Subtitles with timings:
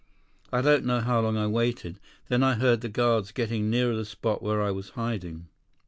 [0.51, 1.99] I don't know how long I waited.
[2.27, 5.47] Then I heard the guards getting nearer the spot where I was hiding."